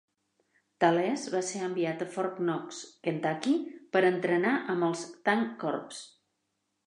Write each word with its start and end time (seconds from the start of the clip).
Talese 0.83 1.33
va 1.33 1.41
ser 1.49 1.59
enviat 1.65 1.99
a 2.05 2.07
Fort 2.15 2.39
Knox, 2.45 2.79
Kentucky, 3.07 3.53
per 3.97 4.03
entrenar 4.09 4.57
amb 4.75 4.87
els 4.89 5.07
Tank 5.29 5.53
Corps. 5.65 6.01